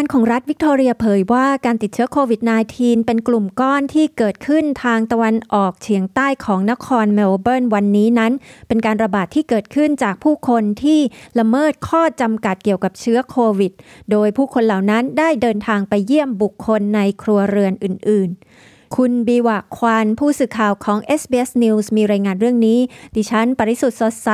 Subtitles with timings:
[0.00, 2.40] การของรัฐวิกตอเรียเผยว่าการติดเชื้อโควิด
[2.74, 8.32] -19 เป็นกลุ่มก้อนที่เกิดขึ้นทางตะวันออกเฉียงใต้ของนครเมลเบิร์นวันนี้นั้น
[8.68, 11.00] เป็นการระบาดที่เกิดขึ้นจากผู้คนที่
[11.38, 13.72] ละเมิดข้อจำกัดเกี่ยวกับเชื้อโควิด
[14.10, 18.28] โดยผู้คนเหล่านั้นได้เดินทางไปเยี่ยมบุคคลในครัวเรือนอื่น
[18.66, 22.78] ๆคุณบีวะควานผู้สื่อข่าวของ SBS News มีรายงานเรื่องนี้
[23.16, 24.28] ดิฉัน ปริสุทธ์สดใส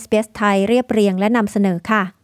[0.00, 2.19] SBS ไทยเรียบเรียงและนำเสนอค่ะ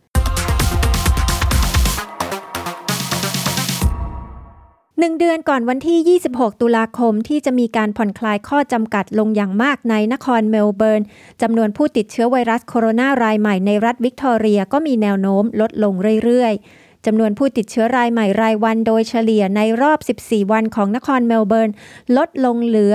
[5.00, 11.02] หนึ่งเดือนก่อนวันที่ 26 ตุลาคมที่จะมีการผ่อนคลายข้อจำกัดลงอย่างมากในนครเมลเบิร์น
[11.42, 21.70] จำนวนผู้ติดเชื้อไวรัสโคโรนารายใหม่ในรัฐวิกตอเรียก็มีแนวโน้มลดลงเรื่อยๆ จำนวนผู้ติดเชื้อรายใหม่รายวันโดยเฉลี่ยในรอบ 14 วันของนครเมลเบิร์น
[22.16, 22.94] ลดลงเหลือ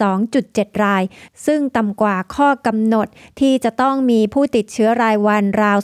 [0.00, 1.02] 42.7 ราย
[1.46, 3.08] ซึ่งต่ำกว่าข้อกำหนด
[3.40, 5.78] ที่จะต้องมีผู้ติดเชื้อรายวันราว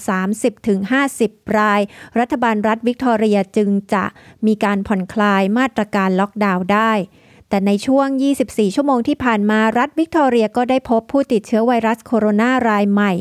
[0.77, 1.81] 30-50 ราย
[2.19, 4.05] รัฐบาลรัฐวิกตอเรียจึงจะ
[4.47, 6.93] มีการผ่อนคลายมาตรการล็อกดาวน์ได้
[7.49, 8.07] แต่ในช่วง
[8.43, 13.13] 24 ชั่วโมงที่ผ่านมารัฐวิกตอเรียก็ได้พบผู้ติดเชื้อไวรัสโคโรนารายใหม่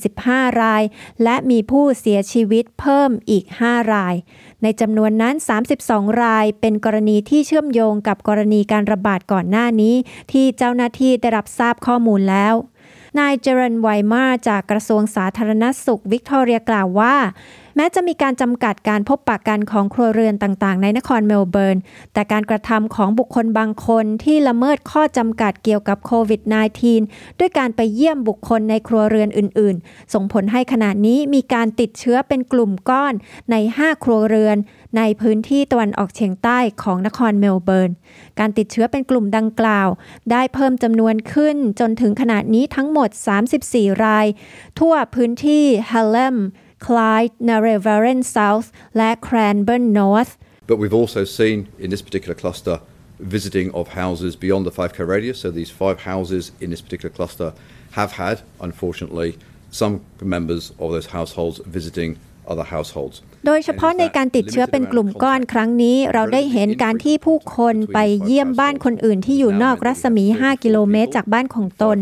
[0.00, 0.82] 45 ราย
[1.22, 4.14] และมีผู้เสียชีวิตเพิ่มอีก 5 ราย
[4.62, 5.34] ในจำนวนนั้น
[5.78, 9.94] 32 รายเป็นกรณีที่เชื่อมโยงกับกรณีการระบาดก่อนหน้านี้
[10.32, 12.54] ที่เจ้าหน้าที่ได้รับทราบข้อมูลแล้ว
[13.18, 17.14] นายเจรันไวมาจากกระทรวงสาธารณสุขวิกตอเรียกล่าวว่า
[17.76, 21.78] แม้จะมีการจำกัดการพบปะกันของครัวเรือนต่างๆ ในนครเมลเบิร์น
[22.12, 26.40] แต่การกระทำของบุคคลบางคนที่ละเมิดข้อจำกัดเกี่ยวกับโควิด
[26.90, 33.14] -19 ด้วยการไปเยี่ยมบุคคลในครัวเรือนอื่น ๆ ส่งผลให้ขณะนี้มีการติดเชื้อเป็นกลุ่มก้อน
[33.50, 34.56] ใน 5 ครัวเรือน
[34.96, 37.90] ในพื้นที่ตะวันออกเฉียงใต้ของนครเมลเบิร์น
[38.38, 39.88] การติดเชื้อเป็นกลุ่มดังกล่าว
[40.30, 43.10] ได้เพิ่มจำนวนขึ้นจนถึงขณะนี้ทั้งหมด
[43.56, 44.26] 34 ราย
[44.78, 46.38] ทั่วพื้นที่ฮัลเลม
[46.86, 50.32] Clyde, Narevaren South และ Cranbourne North.
[50.66, 52.80] But we've also seen in this particular cluster
[53.20, 55.38] visiting of houses beyond the 5k radius.
[55.40, 57.54] So these five houses in this particular cluster
[57.92, 59.38] have had, unfortunately,
[59.70, 63.22] some members of those households visiting other households.
[63.46, 71.98] โดยเฉพาะในการติดเชื้อเป็นกลุ่มก้อนครั้งนี้ เราได้เห็นการที่ผู้คนไปเยี่ยมบ้านคนอื่นที่อยู่นอกรัศมี 5 กิโลเมตรจากบ้านของตน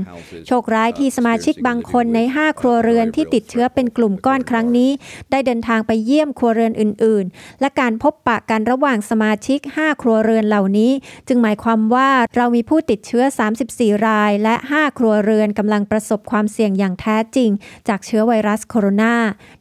[0.47, 4.91] โชคร้ายที่สมาชิกบางคนใน 5 ครัวเรือนที่ติดเชื้อเป็นกลุ่มก้อนครั้งนี้
[5.31, 10.93] ได้เดินทางไปเยี่ยมครัวเรือนอื่น ๆ และการพบปะกันระหว่างสมาชิก 5 ครัวเรือนเหล่านี้
[11.29, 13.25] จึงหมายความว่าเรามีผู้ติดเชื้อ
[13.65, 17.51] 34 ราย และ 5 ครัวเรือนกำลังประสบความเสี่ยงอย่างแท้จริง
[17.89, 19.15] จากเชื้อไวรัสโคโรนา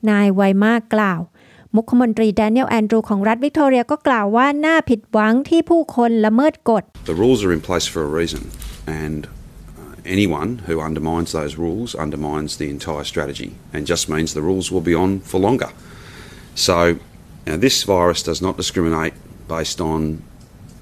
[0.09, 1.22] นายไวมากกล่าว
[1.76, 8.42] มุขมนตรีแดเนียลแอนดรูของรัฐวิกตอเรียก็กล่าวว่าน่าผิดหวังที่ผู้คนละเมิดกฎ The rules are in place for a reason
[9.03, 9.20] and
[10.04, 14.81] anyone who undermines those rules undermines the entire strategy and just means the rules will
[14.81, 15.70] be on for longer.
[16.54, 16.98] So
[17.47, 19.15] now this virus does not discriminate
[19.48, 20.22] based on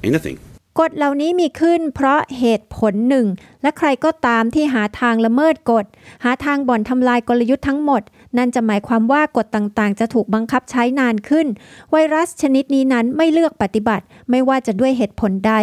[0.03, 0.39] anything.
[0.80, 3.28] กฎเหล่านี้มีขึ้นเพราะเหตุผลหนึ่ง
[3.62, 5.86] และใครก็ตามที่หาทางละเมิดกฎ
[6.24, 8.02] หาทางบ่อนทำลายกลยุทธ์ทั้งหมด
[8.38, 11.48] นั่นจะหมายความว่ากฎต่างๆ จะถูกบังคับใช้นานขึ้น
[11.92, 15.54] ไวรัสชนิดนี้นั้นไม่เลือกปฏิบัติ ไม่ว่าจะด้วยเหตุผลใด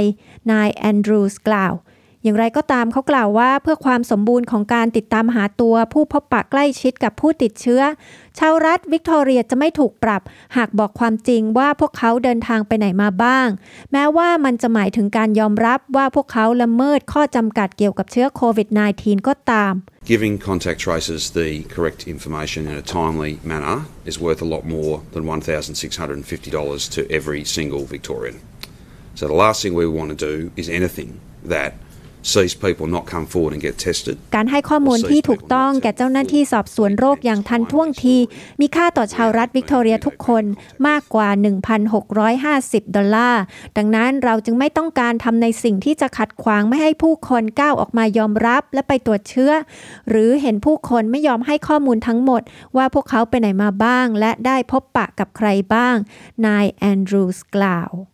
[0.52, 1.72] นายแอนดรูสกล่าว
[2.24, 7.82] อย่างไรก็ตามเขากล่าวว่าเพื่อความสมบูรณ์ของการติดตามหาตัวผู้พบปะใกล้ชิดกับผู้ติดเชื้อ
[8.38, 10.22] ชาวรัฐวิกตอเรียจะไม่ถูกปรับ
[10.56, 13.48] หากบอกความจริงว่าพวกเขาเดินทางไปไหนมาบ้าง
[13.92, 18.68] แม้ว่ามันจะหมายถึงการยอมรับว่าพวกเขาละเมิดข้อจำกัดเกี่ยวกับเชื้อโควิด
[18.98, 19.72] -19 ก็ตาม
[20.12, 23.78] Giving contact tracers the correct information in a timely manner
[24.10, 28.36] is worth a lot more than $1,650 to every single Victorian.
[29.18, 31.10] So the last thing we want to do is anything
[31.54, 31.70] that
[32.32, 38.16] sees people not come forward and get tested การให้ข้อมูลที่ถูกต้องแก่เจ้าหน้าที่สอบสวนโรคอย่างทันท่วงที
[38.60, 40.44] มีค่าต่อชาวรัฐวิกตอเรียทุกคน
[40.88, 41.28] มากกว่า
[42.12, 43.42] 1,650 ดอลลาร์
[43.76, 49.52] ดังนั้นเราจึงไม่ต้องการทำในสิ่งที่จะขัดขวางไม่ให้ผู้คนก้าวออกมายอมรับและไปตรวจเชื้อ
[50.08, 52.42] หรือเห็นผู้คนไม่ยอมให้ข้อมูลทั้งหมด
[52.76, 55.96] ว่าพวกเขาไปไหนมาบ้าง และได้พบปะกับใครบ้าง
[56.46, 58.13] นายแอนดรูสกล่าวต้อง